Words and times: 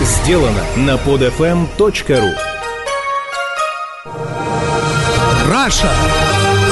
сделано 0.00 0.64
на 0.76 0.96
podfm.ru 0.96 2.30
Раша. 5.50 5.90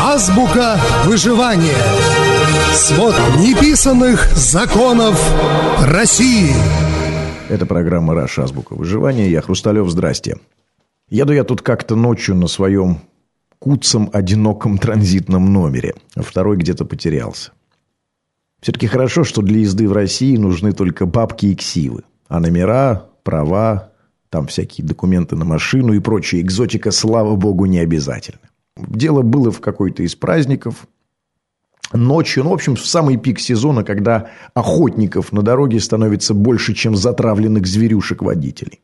Азбука 0.00 0.78
выживания. 1.04 1.76
Свод 2.72 3.14
неписанных 3.38 4.30
законов 4.36 5.20
России. 5.86 6.52
Это 7.48 7.66
программа 7.66 8.14
«Раша. 8.14 8.44
Азбука 8.44 8.74
выживания». 8.74 9.28
Я 9.28 9.40
Хрусталев. 9.42 9.88
Здрасте. 9.88 10.38
Еду 11.08 11.32
я 11.32 11.44
тут 11.44 11.62
как-то 11.62 11.96
ночью 11.96 12.34
на 12.34 12.46
своем 12.46 13.00
куцом 13.58 14.10
одиноком 14.12 14.78
транзитном 14.78 15.52
номере. 15.52 15.94
а 16.14 16.22
Второй 16.22 16.56
где-то 16.56 16.84
потерялся. 16.84 17.52
Все-таки 18.60 18.86
хорошо, 18.86 19.24
что 19.24 19.42
для 19.42 19.60
езды 19.60 19.88
в 19.88 19.92
России 19.92 20.36
нужны 20.36 20.72
только 20.72 21.06
бабки 21.06 21.46
и 21.46 21.54
ксивы. 21.54 22.04
А 22.28 22.40
номера, 22.40 23.06
права, 23.28 23.92
там 24.30 24.46
всякие 24.46 24.86
документы 24.86 25.36
на 25.36 25.44
машину 25.44 25.92
и 25.92 26.00
прочая 26.00 26.40
экзотика, 26.40 26.90
слава 26.90 27.36
богу, 27.36 27.66
не 27.66 27.78
обязательно. 27.78 28.40
Дело 28.78 29.20
было 29.20 29.50
в 29.50 29.60
какой-то 29.60 30.02
из 30.02 30.14
праздников. 30.14 30.88
Ночью, 31.92 32.44
ну, 32.44 32.50
в 32.50 32.54
общем, 32.54 32.74
в 32.74 32.86
самый 32.86 33.18
пик 33.18 33.38
сезона, 33.38 33.84
когда 33.84 34.30
охотников 34.54 35.30
на 35.30 35.42
дороге 35.42 35.78
становится 35.78 36.32
больше, 36.32 36.72
чем 36.72 36.96
затравленных 36.96 37.66
зверюшек 37.66 38.22
водителей. 38.22 38.80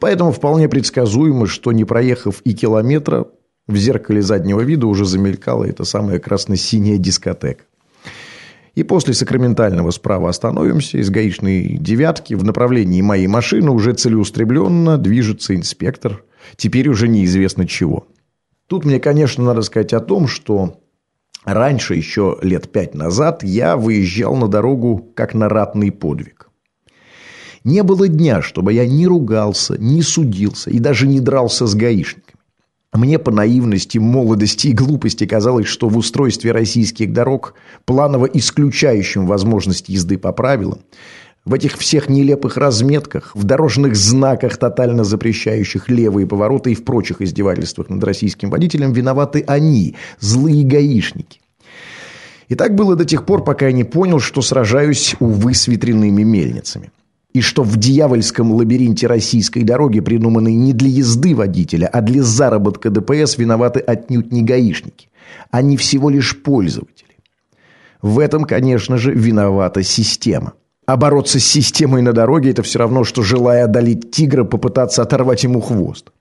Поэтому 0.00 0.32
вполне 0.32 0.68
предсказуемо, 0.68 1.46
что 1.46 1.70
не 1.70 1.84
проехав 1.84 2.40
и 2.40 2.54
километра, 2.54 3.28
в 3.68 3.76
зеркале 3.76 4.20
заднего 4.20 4.62
вида 4.62 4.88
уже 4.88 5.04
замелькала 5.04 5.62
эта 5.62 5.84
самая 5.84 6.18
красно-синяя 6.18 6.98
дискотека. 6.98 7.62
И 8.74 8.82
после 8.82 9.14
сакраментального 9.14 9.90
справа 9.90 10.30
остановимся. 10.30 10.98
Из 10.98 11.08
гаишной 11.10 11.76
девятки 11.78 12.34
в 12.34 12.44
направлении 12.44 13.00
моей 13.02 13.28
машины 13.28 13.70
уже 13.70 13.92
целеустремленно 13.92 14.98
движется 14.98 15.54
инспектор. 15.54 16.24
Теперь 16.56 16.88
уже 16.88 17.08
неизвестно 17.08 17.66
чего. 17.66 18.08
Тут 18.66 18.84
мне, 18.84 18.98
конечно, 18.98 19.44
надо 19.44 19.62
сказать 19.62 19.92
о 19.92 20.00
том, 20.00 20.26
что 20.26 20.80
раньше, 21.44 21.94
еще 21.94 22.38
лет 22.42 22.72
пять 22.72 22.94
назад, 22.94 23.44
я 23.44 23.76
выезжал 23.76 24.34
на 24.36 24.48
дорогу 24.48 25.12
как 25.14 25.34
на 25.34 25.48
ратный 25.48 25.92
подвиг. 25.92 26.50
Не 27.62 27.82
было 27.82 28.08
дня, 28.08 28.42
чтобы 28.42 28.72
я 28.72 28.86
не 28.86 29.06
ругался, 29.06 29.78
не 29.78 30.02
судился 30.02 30.70
и 30.70 30.78
даже 30.78 31.06
не 31.06 31.20
дрался 31.20 31.66
с 31.66 31.74
гаишниками. 31.74 32.23
Мне 32.94 33.18
по 33.18 33.32
наивности, 33.32 33.98
молодости 33.98 34.68
и 34.68 34.72
глупости 34.72 35.26
казалось, 35.26 35.66
что 35.66 35.88
в 35.88 35.98
устройстве 35.98 36.52
российских 36.52 37.12
дорог, 37.12 37.54
планово 37.84 38.26
исключающим 38.26 39.26
возможность 39.26 39.88
езды 39.88 40.16
по 40.16 40.30
правилам, 40.30 40.78
в 41.44 41.52
этих 41.54 41.76
всех 41.76 42.08
нелепых 42.08 42.56
разметках, 42.56 43.34
в 43.34 43.42
дорожных 43.42 43.96
знаках, 43.96 44.56
тотально 44.58 45.02
запрещающих 45.02 45.88
левые 45.88 46.28
повороты 46.28 46.70
и 46.70 46.76
в 46.76 46.84
прочих 46.84 47.20
издевательствах 47.20 47.90
над 47.90 48.02
российским 48.04 48.48
водителем, 48.48 48.92
виноваты 48.92 49.42
они, 49.44 49.96
злые 50.20 50.64
гаишники. 50.64 51.40
И 52.48 52.54
так 52.54 52.76
было 52.76 52.94
до 52.94 53.04
тех 53.04 53.26
пор, 53.26 53.42
пока 53.42 53.66
я 53.66 53.72
не 53.72 53.84
понял, 53.84 54.20
что 54.20 54.40
сражаюсь, 54.40 55.16
увы, 55.18 55.54
с 55.54 55.66
ветряными 55.66 56.22
мельницами 56.22 56.92
и 57.34 57.40
что 57.40 57.64
в 57.64 57.76
дьявольском 57.76 58.52
лабиринте 58.52 59.08
российской 59.08 59.64
дороги, 59.64 59.98
придуманной 59.98 60.54
не 60.54 60.72
для 60.72 60.88
езды 60.88 61.34
водителя, 61.34 61.86
а 61.86 62.00
для 62.00 62.22
заработка 62.22 62.90
ДПС, 62.90 63.36
виноваты 63.36 63.80
отнюдь 63.80 64.32
не 64.32 64.42
гаишники. 64.42 65.08
Они 65.50 65.76
всего 65.76 66.10
лишь 66.10 66.40
пользователи. 66.40 67.16
В 68.00 68.20
этом, 68.20 68.44
конечно 68.44 68.98
же, 68.98 69.12
виновата 69.12 69.82
система. 69.82 70.52
А 70.86 70.96
бороться 70.96 71.40
с 71.40 71.44
системой 71.44 72.02
на 72.02 72.12
дороге– 72.12 72.50
это 72.52 72.62
все 72.62 72.78
равно, 72.78 73.02
что, 73.02 73.22
желая 73.22 73.64
одолеть 73.64 74.10
тигра, 74.12 74.44
попытаться 74.44 75.02
оторвать 75.02 75.42
ему 75.42 75.60
хвост. 75.60 76.12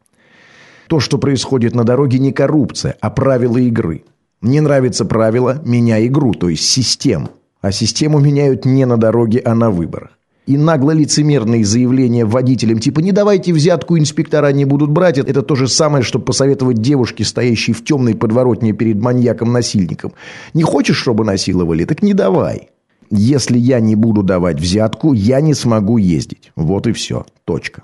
То, 0.87 0.99
что 0.99 1.17
происходит 1.17 1.75
на 1.75 1.83
дороге, 1.83 2.17
не 2.17 2.31
коррупция, 2.31 2.95
а 3.01 3.09
правила 3.09 3.57
игры. 3.57 4.03
Не 4.41 4.61
нравится 4.61 5.05
правило– 5.05 5.61
меняй 5.65 6.07
игру, 6.07 6.33
то 6.33 6.49
есть 6.49 6.63
систему. 6.63 7.29
А 7.61 7.71
систему 7.71 8.19
меняют 8.19 8.65
не 8.65 8.85
на 8.85 8.97
дороге, 8.97 9.41
а 9.45 9.53
на 9.53 9.69
выборах 9.69 10.17
и 10.45 10.57
нагло-лицемерные 10.57 11.63
заявления 11.63 12.25
водителям, 12.25 12.79
типа 12.79 12.99
«не 12.99 13.11
давайте 13.11 13.53
взятку, 13.53 13.97
инспектора 13.97 14.51
не 14.51 14.65
будут 14.65 14.91
брать», 14.91 15.17
это 15.17 15.41
то 15.41 15.55
же 15.55 15.67
самое, 15.67 16.03
что 16.03 16.19
посоветовать 16.19 16.77
девушке, 16.77 17.23
стоящей 17.23 17.73
в 17.73 17.83
темной 17.83 18.15
подворотне 18.15 18.73
перед 18.73 18.97
маньяком-насильником. 18.97 20.13
Не 20.53 20.63
хочешь, 20.63 20.97
чтобы 20.97 21.23
насиловали? 21.23 21.85
Так 21.85 22.03
не 22.03 22.13
давай. 22.13 22.69
Если 23.09 23.57
я 23.57 23.79
не 23.79 23.95
буду 23.95 24.23
давать 24.23 24.59
взятку, 24.59 25.13
я 25.13 25.39
не 25.39 25.53
смогу 25.53 25.97
ездить. 25.97 26.51
Вот 26.55 26.87
и 26.87 26.93
все. 26.93 27.25
Точка. 27.45 27.83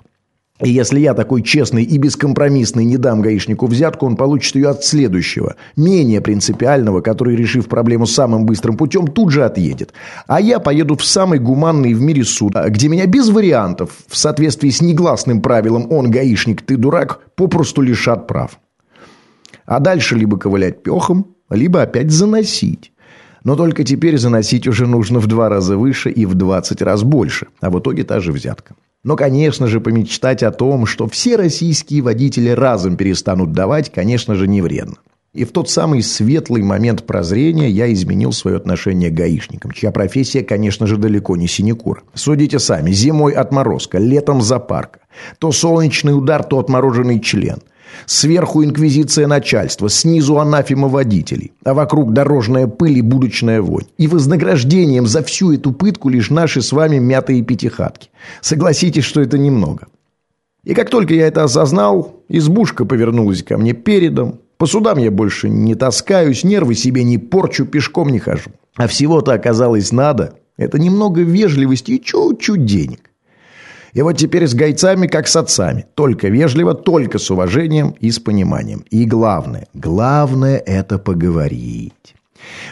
И 0.62 0.70
если 0.70 1.00
я 1.00 1.14
такой 1.14 1.42
честный 1.42 1.84
и 1.84 1.96
бескомпромиссный 1.96 2.84
не 2.84 2.98
дам 2.98 3.22
гаишнику 3.22 3.66
взятку, 3.66 4.06
он 4.06 4.16
получит 4.16 4.56
ее 4.56 4.68
от 4.68 4.84
следующего, 4.84 5.56
менее 5.74 6.20
принципиального, 6.20 7.00
который, 7.00 7.34
решив 7.34 7.66
проблему 7.66 8.06
самым 8.06 8.44
быстрым 8.44 8.76
путем, 8.76 9.06
тут 9.06 9.30
же 9.30 9.44
отъедет. 9.44 9.94
А 10.26 10.40
я 10.40 10.58
поеду 10.58 10.96
в 10.96 11.04
самый 11.04 11.38
гуманный 11.38 11.94
в 11.94 12.02
мире 12.02 12.24
суд, 12.24 12.54
где 12.68 12.88
меня 12.88 13.06
без 13.06 13.30
вариантов, 13.30 13.90
в 14.06 14.16
соответствии 14.16 14.68
с 14.68 14.82
негласным 14.82 15.40
правилом 15.40 15.90
«он 15.90 16.10
гаишник, 16.10 16.62
ты 16.62 16.76
дурак», 16.76 17.20
попросту 17.36 17.80
лишат 17.80 18.26
прав. 18.26 18.58
А 19.64 19.80
дальше 19.80 20.16
либо 20.16 20.36
ковылять 20.36 20.82
пехом, 20.82 21.36
либо 21.48 21.80
опять 21.82 22.10
заносить. 22.10 22.92
Но 23.44 23.56
только 23.56 23.84
теперь 23.84 24.18
заносить 24.18 24.66
уже 24.66 24.86
нужно 24.86 25.20
в 25.20 25.26
два 25.26 25.48
раза 25.48 25.78
выше 25.78 26.10
и 26.10 26.26
в 26.26 26.34
двадцать 26.34 26.82
раз 26.82 27.02
больше, 27.02 27.46
а 27.60 27.70
в 27.70 27.78
итоге 27.78 28.04
та 28.04 28.20
же 28.20 28.32
взятка. 28.32 28.74
Но, 29.02 29.16
конечно 29.16 29.66
же, 29.66 29.80
помечтать 29.80 30.42
о 30.42 30.50
том, 30.50 30.84
что 30.84 31.08
все 31.08 31.36
российские 31.36 32.02
водители 32.02 32.50
разом 32.50 32.96
перестанут 32.96 33.52
давать, 33.52 33.90
конечно 33.90 34.34
же, 34.34 34.46
не 34.46 34.60
вредно. 34.60 34.96
И 35.32 35.44
в 35.44 35.52
тот 35.52 35.70
самый 35.70 36.02
светлый 36.02 36.62
момент 36.62 37.06
прозрения 37.06 37.70
я 37.70 37.90
изменил 37.92 38.32
свое 38.32 38.56
отношение 38.56 39.10
к 39.10 39.14
гаишникам, 39.14 39.70
чья 39.70 39.92
профессия, 39.92 40.42
конечно 40.42 40.88
же, 40.88 40.96
далеко 40.96 41.36
не 41.36 41.46
синекура. 41.46 42.02
Судите 42.14 42.58
сами, 42.58 42.90
зимой 42.90 43.32
отморозка, 43.32 43.98
летом 43.98 44.42
запарка. 44.42 45.00
То 45.38 45.52
солнечный 45.52 46.18
удар, 46.18 46.42
то 46.42 46.58
отмороженный 46.58 47.20
член. 47.20 47.58
Сверху 48.06 48.64
инквизиция 48.64 49.26
начальства, 49.26 49.88
снизу 49.88 50.38
анафема 50.38 50.88
водителей, 50.88 51.52
а 51.64 51.74
вокруг 51.74 52.12
дорожная 52.12 52.66
пыль 52.66 52.98
и 52.98 53.02
будочная 53.02 53.62
вонь. 53.62 53.84
И 53.98 54.06
вознаграждением 54.06 55.06
за 55.06 55.22
всю 55.22 55.52
эту 55.52 55.72
пытку 55.72 56.08
лишь 56.08 56.30
наши 56.30 56.62
с 56.62 56.72
вами 56.72 56.98
мятые 56.98 57.42
пятихатки. 57.42 58.10
Согласитесь, 58.40 59.04
что 59.04 59.20
это 59.20 59.38
немного. 59.38 59.86
И 60.64 60.74
как 60.74 60.90
только 60.90 61.14
я 61.14 61.26
это 61.26 61.44
осознал, 61.44 62.22
избушка 62.28 62.84
повернулась 62.84 63.42
ко 63.42 63.56
мне 63.56 63.72
передом. 63.72 64.40
По 64.58 64.66
судам 64.66 64.98
я 64.98 65.10
больше 65.10 65.48
не 65.48 65.74
таскаюсь, 65.74 66.44
нервы 66.44 66.74
себе 66.74 67.02
не 67.02 67.16
порчу, 67.16 67.64
пешком 67.64 68.10
не 68.10 68.18
хожу. 68.18 68.50
А 68.76 68.86
всего-то 68.86 69.32
оказалось 69.32 69.90
надо. 69.90 70.34
Это 70.58 70.78
немного 70.78 71.22
вежливости 71.22 71.92
и 71.92 72.02
чуть-чуть 72.02 72.66
денег. 72.66 73.09
И 73.92 74.02
вот 74.02 74.16
теперь 74.16 74.46
с 74.46 74.54
гайцами, 74.54 75.06
как 75.06 75.26
с 75.28 75.36
отцами. 75.36 75.86
Только 75.94 76.28
вежливо, 76.28 76.74
только 76.74 77.18
с 77.18 77.30
уважением 77.30 77.94
и 78.00 78.10
с 78.10 78.18
пониманием. 78.18 78.84
И 78.90 79.04
главное, 79.04 79.66
главное 79.74 80.58
это 80.58 80.98
поговорить. 80.98 82.14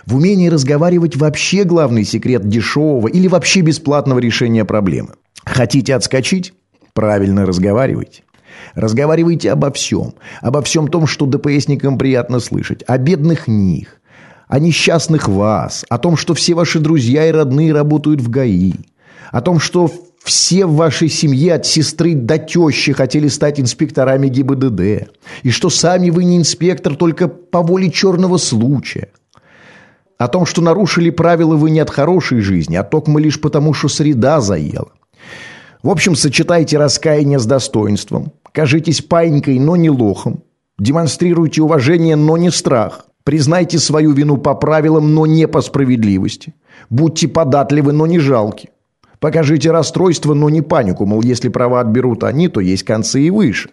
В 0.06 0.16
умении 0.16 0.48
разговаривать 0.48 1.16
вообще 1.16 1.64
главный 1.64 2.04
секрет 2.04 2.48
дешевого 2.48 3.08
или 3.08 3.28
вообще 3.28 3.60
бесплатного 3.60 4.18
решения 4.18 4.64
проблемы. 4.64 5.10
Хотите 5.44 5.94
отскочить? 5.94 6.54
Правильно 6.94 7.46
разговаривайте. 7.46 8.22
Разговаривайте 8.74 9.50
обо 9.50 9.70
всем. 9.72 10.14
Обо 10.40 10.62
всем 10.62 10.88
том, 10.88 11.06
что 11.06 11.26
ДПСникам 11.26 11.98
приятно 11.98 12.40
слышать. 12.40 12.82
О 12.86 12.98
бедных 12.98 13.48
них. 13.48 14.00
О 14.46 14.58
несчастных 14.58 15.28
вас. 15.28 15.84
О 15.88 15.98
том, 15.98 16.16
что 16.16 16.34
все 16.34 16.54
ваши 16.54 16.78
друзья 16.78 17.28
и 17.28 17.32
родные 17.32 17.72
работают 17.72 18.20
в 18.20 18.30
ГАИ. 18.30 18.74
О 19.30 19.40
том, 19.42 19.60
что 19.60 19.90
все 20.28 20.66
в 20.66 20.74
вашей 20.74 21.08
семье 21.08 21.54
от 21.54 21.64
сестры 21.64 22.14
до 22.14 22.38
тещи 22.38 22.92
хотели 22.92 23.28
стать 23.28 23.58
инспекторами 23.58 24.28
ГИБДД. 24.28 25.10
И 25.42 25.50
что 25.50 25.70
сами 25.70 26.10
вы 26.10 26.24
не 26.24 26.36
инспектор 26.36 26.96
только 26.96 27.28
по 27.28 27.62
воле 27.62 27.90
черного 27.90 28.36
случая. 28.36 29.08
О 30.18 30.28
том, 30.28 30.44
что 30.44 30.60
нарушили 30.60 31.08
правила 31.08 31.56
вы 31.56 31.70
не 31.70 31.80
от 31.80 31.88
хорошей 31.88 32.40
жизни, 32.40 32.76
а 32.76 32.84
только 32.84 33.10
мы 33.10 33.22
лишь 33.22 33.40
потому, 33.40 33.72
что 33.72 33.88
среда 33.88 34.42
заела. 34.42 34.92
В 35.82 35.88
общем, 35.88 36.14
сочетайте 36.14 36.76
раскаяние 36.76 37.38
с 37.38 37.46
достоинством. 37.46 38.32
Кажитесь 38.52 39.00
паинькой, 39.00 39.58
но 39.58 39.76
не 39.76 39.88
лохом. 39.88 40.42
Демонстрируйте 40.78 41.62
уважение, 41.62 42.16
но 42.16 42.36
не 42.36 42.50
страх. 42.50 43.06
Признайте 43.24 43.78
свою 43.78 44.12
вину 44.12 44.36
по 44.36 44.54
правилам, 44.54 45.14
но 45.14 45.24
не 45.24 45.48
по 45.48 45.62
справедливости. 45.62 46.54
Будьте 46.90 47.28
податливы, 47.28 47.92
но 47.92 48.06
не 48.06 48.18
жалки. 48.18 48.68
Покажите 49.20 49.70
расстройство, 49.70 50.34
но 50.34 50.48
не 50.48 50.62
панику, 50.62 51.04
мол, 51.04 51.22
если 51.22 51.48
права 51.48 51.80
отберут 51.80 52.22
они, 52.24 52.48
то 52.48 52.60
есть 52.60 52.84
концы 52.84 53.22
и 53.22 53.30
выше. 53.30 53.70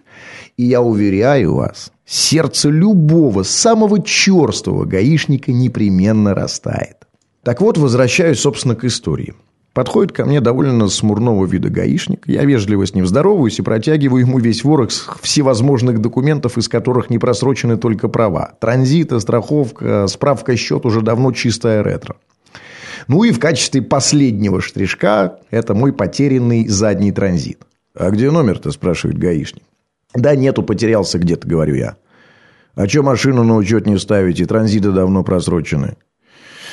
И 0.58 0.64
я 0.64 0.82
уверяю 0.82 1.56
вас, 1.56 1.92
сердце 2.06 2.70
любого, 2.70 3.44
самого 3.44 4.02
черствого 4.02 4.86
гаишника 4.86 5.52
непременно 5.52 6.34
растает. 6.34 6.98
Так 7.44 7.62
вот, 7.62 7.78
возвращаюсь, 7.78 8.40
собственно, 8.40 8.76
к 8.76 8.84
истории. 8.86 9.36
Подходит 9.76 10.14
ко 10.14 10.24
мне 10.24 10.40
довольно 10.40 10.88
смурного 10.88 11.46
вида 11.46 11.70
гаишник. 11.70 12.28
Я 12.28 12.46
вежливо 12.46 12.88
с 12.88 12.94
ним 12.94 13.06
здороваюсь 13.06 13.60
и 13.60 13.62
протягиваю 13.62 14.22
ему 14.22 14.40
весь 14.40 14.64
ворох 14.64 14.90
всевозможных 15.22 16.00
документов, 16.00 16.58
из 16.58 16.70
которых 16.70 17.10
не 17.10 17.20
просрочены 17.20 17.76
только 17.76 18.08
права. 18.08 18.54
Транзита, 18.62 19.20
страховка, 19.20 20.08
справка 20.08 20.56
счет 20.56 20.86
уже 20.86 21.02
давно 21.02 21.34
чистая 21.34 21.84
ретро. 21.84 22.16
Ну 23.08 23.24
и 23.24 23.32
в 23.32 23.40
качестве 23.40 23.82
последнего 23.82 24.62
штришка 24.62 25.40
это 25.52 25.74
мой 25.74 25.94
потерянный 25.94 26.68
задний 26.68 27.12
транзит. 27.12 27.62
«А 27.94 28.10
где 28.10 28.30
номер-то?»– 28.30 28.72
спрашивает 28.72 29.18
гаишник. 29.18 29.64
«Да 30.14 30.36
нету, 30.36 30.64
потерялся 30.64 31.18
где-то»,– 31.18 31.48
говорю 31.48 31.76
я. 31.76 31.96
«А 32.76 32.88
что 32.88 33.04
машину 33.04 33.44
на 33.44 33.56
учет 33.56 33.86
не 33.86 33.98
ставите? 33.98 34.46
Транзиты 34.46 34.92
давно 34.92 35.24
просрочены». 35.24 35.96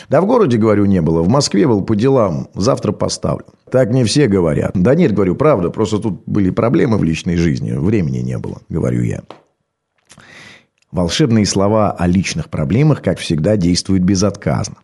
Да 0.09 0.21
в 0.21 0.27
городе, 0.27 0.59
говорю, 0.59 0.85
не 0.85 1.01
было. 1.01 1.23
В 1.23 1.29
Москве 1.29 1.67
был 1.67 1.83
по 1.83 1.95
делам. 1.95 2.49
Завтра 2.55 2.93
поставлю. 2.93 3.47
Так 3.71 3.91
не 3.91 4.05
все 4.05 4.27
говорят. 4.27 4.73
Да 4.75 4.95
нет, 4.95 5.15
говорю, 5.15 5.37
правда. 5.37 5.71
Просто 5.71 5.99
тут 5.99 6.25
были 6.27 6.51
проблемы 6.51 6.99
в 6.99 7.05
личной 7.05 7.37
жизни. 7.37 7.73
Времени 7.73 8.19
не 8.19 8.37
было, 8.37 8.61
говорю 8.69 9.03
я. 9.03 9.23
Волшебные 10.91 11.47
слова 11.47 11.93
о 11.93 12.07
личных 12.07 12.51
проблемах, 12.51 13.01
как 13.01 13.19
всегда, 13.19 13.57
действуют 13.57 14.03
безотказно. 14.03 14.77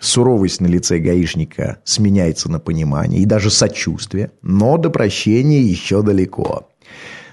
Суровость 0.00 0.60
на 0.60 0.66
лице 0.66 0.98
гаишника 0.98 1.78
сменяется 1.84 2.50
на 2.50 2.58
понимание 2.58 3.20
и 3.20 3.26
даже 3.26 3.50
сочувствие, 3.50 4.30
но 4.42 4.76
до 4.76 4.90
прощения 4.90 5.62
еще 5.62 6.02
далеко. 6.02 6.68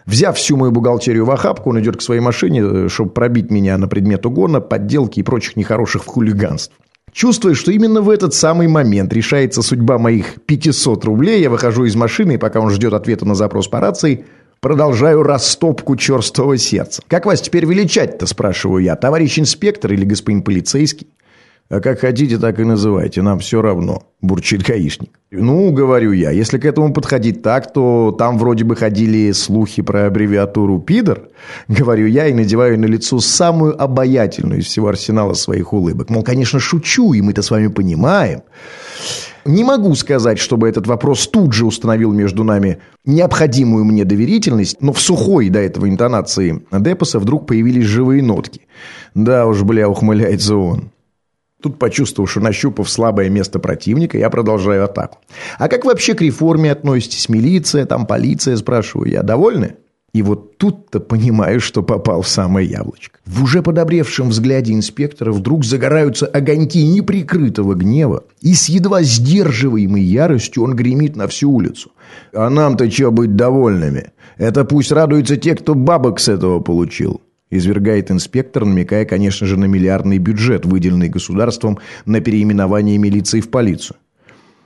Взяв 0.06 0.38
всю 0.38 0.58
мою 0.58 0.72
бухгалтерию 0.72 1.26
в 1.26 1.32
охапку, 1.32 1.70
он 1.70 1.80
идет 1.80 1.98
к 1.98 2.02
своей 2.02 2.22
машине, 2.22 2.62
э, 2.62 2.90
чтобы 2.90 3.12
пробить 3.12 3.52
меня 3.52 3.78
на 3.78 3.88
предмет 3.88 4.26
угона, 4.26 4.60
подделки 4.60 5.20
и 5.20 5.24
прочих 5.24 5.56
нехороших 5.56 6.06
хулиганств. 6.06 6.74
Чувствуя, 7.14 7.54
что 7.54 7.72
именно 7.72 8.02
в 8.02 8.10
этот 8.10 8.34
самый 8.34 8.68
момент 8.68 9.14
решается 9.14 9.62
судьба 9.62 10.00
моих 10.00 10.42
500 10.46 11.06
рублей, 11.06 11.42
я 11.42 11.50
выхожу 11.50 11.86
из 11.86 11.96
машины, 11.96 12.34
и 12.34 12.38
пока 12.38 12.60
он 12.60 12.72
ждет 12.72 12.94
ответа 12.94 13.26
на 13.26 13.36
запрос 13.36 13.68
по 13.68 13.80
рации, 13.80 14.26
продолжаю 14.62 15.22
растопку 15.22 15.96
черстого 15.96 16.58
сердца. 16.58 17.04
«Как 17.08 17.26
вас 17.26 17.42
теперь 17.42 17.66
величать-то?»– 17.66 18.26
спрашиваю 18.28 18.84
я. 18.84 18.96
«Товарищ 18.96 19.38
инспектор 19.38 19.94
или 19.94 20.06
господин 20.06 20.42
полицейский?» 20.42 21.08
«А 21.70 21.80
как 21.80 22.02
хотите, 22.02 22.38
так 22.38 22.60
и 22.60 22.64
называйте, 22.64 23.22
нам 23.22 23.40
все 23.40 23.62
равно»,– 23.62 24.04
бурчит 24.22 24.64
гаишник. 24.64 25.10
«Ну, 25.32 25.72
говорю 25.72 26.12
я, 26.12 26.30
если 26.30 26.58
к 26.58 26.66
этому 26.66 26.94
подходить 26.94 27.42
так, 27.42 27.72
то 27.72 28.14
там 28.18 28.38
вроде 28.38 28.64
бы 28.64 28.76
ходили 28.76 29.32
слухи 29.32 29.82
про 29.82 30.08
аббревиатуру 30.08 30.80
«пидор»,– 30.80 31.30
говорю 31.68 32.08
я 32.08 32.28
и 32.28 32.34
надеваю 32.34 32.80
на 32.80 32.86
лицо 32.86 33.20
самую 33.20 33.82
обаятельную 33.82 34.60
из 34.60 34.66
всего 34.66 34.90
арсенала 34.90 35.34
своих 35.34 35.74
улыбок. 35.74 36.10
Мол, 36.10 36.22
конечно, 36.24 36.60
шучу, 36.60 37.14
и 37.14 37.22
мы-то 37.22 37.42
с 37.42 37.50
вами 37.50 37.68
понимаем. 37.68 38.42
Не 39.46 39.64
могу 39.64 39.94
сказать, 39.96 40.40
чтобы 40.40 40.70
этот 40.70 40.88
вопрос 40.88 41.28
тут 41.28 41.54
же 41.54 41.66
установил 41.66 42.14
между 42.14 42.44
нами 42.44 42.80
необходимую 43.04 43.84
мне 43.84 44.06
доверительность, 44.06 44.78
но 44.80 44.94
в 44.94 45.02
сухой 45.02 45.50
до 45.50 45.60
этого 45.60 45.90
интонации 45.90 46.62
Депоса 46.72 47.20
вдруг 47.20 47.48
появились 47.48 47.86
живые 47.86 48.24
нотки. 48.24 48.62
Да 49.16 49.46
уж, 49.46 49.64
бля, 49.64 49.90
ухмыляется 49.90 50.56
он. 50.56 50.92
Тут, 51.64 51.80
почувствовав, 51.80 52.30
что 52.30 52.42
нащупав 52.42 52.90
слабое 52.90 53.30
место 53.30 53.58
противника, 53.58 54.18
я 54.18 54.30
продолжаю 54.30 54.84
атаку. 54.84 55.20
«А 55.58 55.70
как 55.70 55.86
вообще 55.86 56.14
к 56.14 56.22
реформе 56.22 56.70
относитесь? 56.70 57.30
Милиция, 57.30 57.86
там 57.86 58.06
полиция?»– 58.06 58.58
спрашиваю 58.58 59.10
я. 59.10 59.24
«Довольны?» 59.24 59.76
И 60.14 60.22
вот 60.22 60.58
тут-то 60.58 61.00
понимаю, 61.00 61.62
что 61.62 61.82
попал 61.82 62.22
в 62.22 62.28
самое 62.28 62.70
яблочко. 62.70 63.18
В 63.26 63.44
уже 63.44 63.64
подобревшем 63.64 64.28
взгляде 64.28 64.74
инспектора 64.74 65.32
вдруг 65.32 65.64
загораются 65.64 66.26
огоньки 66.26 66.86
неприкрытого 66.86 67.76
гнева, 67.76 68.26
и 68.42 68.54
с 68.54 68.68
едва 68.68 69.02
сдерживаемой 69.02 70.04
яростью 70.04 70.64
он 70.64 70.76
гремит 70.76 71.16
на 71.16 71.30
всю 71.30 71.50
улицу. 71.50 71.92
«А 72.34 72.50
нам-то 72.50 72.92
что 72.92 73.10
быть 73.10 73.38
довольными? 73.38 74.12
Это 74.36 74.66
пусть 74.66 74.92
радуются 74.92 75.38
те, 75.38 75.56
кто 75.56 75.76
бабок 75.76 76.20
с 76.20 76.28
этого 76.28 76.60
получил». 76.60 77.22
Извергает 77.50 78.10
инспектор, 78.10 78.66
намекая, 78.66 79.06
конечно 79.06 79.46
же, 79.46 79.58
на 79.58 79.66
миллиардный 79.66 80.18
бюджет, 80.18 80.66
выделенный 80.66 81.10
государством 81.10 81.80
на 82.06 82.20
переименование 82.20 82.98
милиции 82.98 83.42
в 83.42 83.50
полицию. 83.50 83.98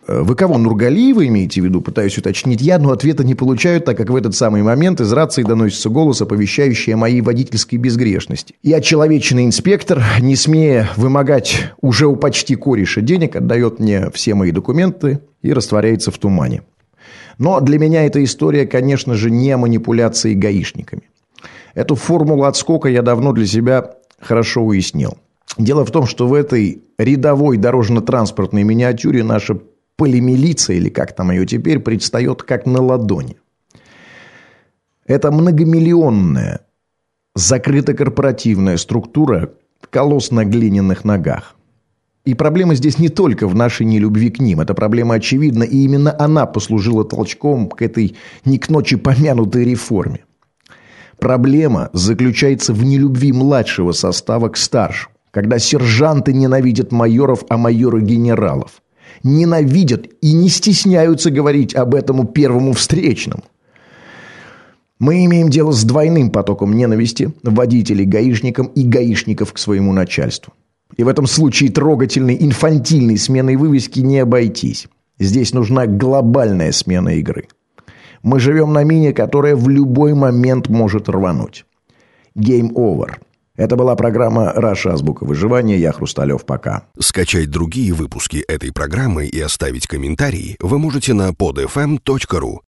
Э, 0.07 0.21
«Вы 0.21 0.35
кого, 0.35 0.57
Нургалиева 0.57 1.27
имеете 1.27 1.61
в 1.61 1.65
виду?» 1.65 1.81
Пытаюсь 1.81 2.17
уточнить 2.17 2.61
я, 2.61 2.79
но 2.79 2.91
ответа 2.91 3.23
не 3.23 3.35
получаю, 3.35 3.81
так 3.81 3.97
как 3.97 4.09
в 4.09 4.15
этот 4.15 4.35
самый 4.35 4.63
момент 4.63 5.01
из 5.01 5.11
рации 5.11 5.43
доносится 5.43 5.89
голос, 5.89 6.21
оповещающий 6.21 6.93
о 6.93 6.97
моей 6.97 7.21
водительской 7.21 7.77
безгрешности. 7.77 8.55
И 8.63 8.71
отчеловеченный 8.71 9.45
инспектор, 9.45 10.03
не 10.19 10.35
смея 10.35 10.89
вымогать 10.95 11.73
уже 11.81 12.07
у 12.07 12.15
почти 12.15 12.55
кореша 12.55 13.01
денег, 13.01 13.35
отдает 13.35 13.79
мне 13.79 14.09
все 14.11 14.33
мои 14.33 14.51
документы 14.51 15.19
и 15.41 15.51
растворяется 15.51 16.11
в 16.11 16.17
тумане. 16.17 16.63
Но 17.37 17.59
для 17.61 17.77
меня 17.77 18.05
эта 18.05 18.23
история, 18.23 18.65
конечно 18.65 19.13
же, 19.13 19.29
не 19.29 19.55
манипуляции 19.57 20.33
гаишниками. 20.33 21.03
Эту 21.73 21.95
формулу 21.95 22.43
отскока 22.43 22.89
я 22.89 23.01
давно 23.01 23.31
для 23.33 23.45
себя 23.45 23.95
хорошо 24.19 24.63
уяснил. 24.63 25.17
Дело 25.57 25.85
в 25.85 25.91
том, 25.91 26.05
что 26.05 26.27
в 26.27 26.33
этой 26.33 26.83
рядовой 26.97 27.57
дорожно-транспортной 27.57 28.63
миниатюре 28.63 29.23
наша 29.23 29.59
полимилиция, 29.95 30.77
или 30.77 30.89
как 30.89 31.15
там 31.15 31.31
ее 31.31 31.45
теперь, 31.45 31.79
предстает 31.79 32.43
как 32.43 32.65
на 32.65 32.81
ладони. 32.81 33.37
Это 35.05 35.31
многомиллионная, 35.31 36.61
закрыто-корпоративная 37.33 38.77
структура 38.77 39.51
колосс 39.89 40.31
на 40.31 40.45
глиняных 40.45 41.05
ногах. 41.05 41.55
И 42.25 42.33
проблема 42.33 42.75
здесь 42.75 42.99
не 42.99 43.07
только 43.07 43.47
в 43.47 43.55
нашей 43.55 43.85
нелюбви 43.85 44.29
к 44.29 44.39
ним. 44.39 44.59
Эта 44.59 44.73
проблема 44.73 45.15
очевидна, 45.15 45.63
и 45.63 45.77
именно 45.77 46.13
она 46.19 46.45
послужила 46.45 47.05
толчком 47.05 47.69
к 47.69 47.81
этой 47.81 48.17
не 48.43 48.59
к 48.59 48.67
ночи 48.67 48.97
помянутой 48.97 49.63
реформе. 49.63 50.25
Проблема 51.19 51.89
заключается 51.93 52.73
в 52.73 52.83
нелюбви 52.83 53.31
младшего 53.31 53.91
состава 53.91 54.49
к 54.49 54.57
старшему, 54.57 55.13
когда 55.31 55.57
сержанты 55.59 56.33
ненавидят 56.33 56.91
майоров, 56.91 57.43
а 57.49 57.57
майоры 57.57 58.01
генералов. 58.01 58.81
Ненавидят 59.23 60.07
и 60.21 60.33
не 60.33 60.47
стесняются 60.49 61.31
говорить 61.31 61.75
об 61.75 61.95
этом 61.95 62.27
первому 62.27 62.73
встречному. 62.73 63.43
Мы 64.99 65.25
имеем 65.25 65.49
дело 65.49 65.71
с 65.71 65.83
двойным 65.83 66.31
потоком 66.31 66.73
ненависти 66.73 67.31
водителей 67.43 68.05
гаишникам 68.05 68.67
и 68.67 68.83
гаишников 68.83 69.53
к 69.53 69.57
своему 69.57 69.93
начальству. 69.93 70.53
И 70.97 71.03
в 71.03 71.07
этом 71.07 71.27
случае 71.27 71.71
трогательной 71.71 72.37
инфантильной 72.39 73.17
сменой 73.17 73.55
вывески 73.55 73.99
не 73.99 74.19
обойтись. 74.19 74.87
Здесь 75.19 75.53
нужна 75.53 75.87
глобальная 75.87 76.71
смена 76.71 77.09
игры. 77.09 77.47
Мы 78.27 78.41
живем 78.41 78.73
на 78.73 78.83
мине, 78.83 79.13
которая 79.13 79.55
в 79.55 79.69
любой 79.69 80.13
момент 80.13 80.67
может 80.67 81.07
рвануть. 81.07 81.65
Game 82.35 82.73
over. 82.73 83.13
Это 83.55 83.77
была 83.77 83.95
программа 83.95 84.51
«Раша. 84.51 84.91
Азбука 84.91 85.23
выживания». 85.23 85.77
Я 85.77 85.93
Хрусталев. 85.93 86.45
Пока. 86.45 86.83
Скачать 86.99 87.49
другие 87.49 87.93
выпуски 87.93 88.43
этой 88.45 88.73
программы 88.73 89.27
и 89.27 89.39
оставить 89.39 89.87
комментарии 89.87 90.57
вы 90.59 90.77
можете 90.77 91.13
на 91.13 91.29
podfm.ru. 91.29 92.57